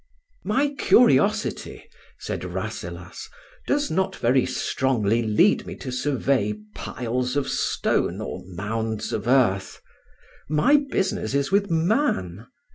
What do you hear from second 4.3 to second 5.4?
strongly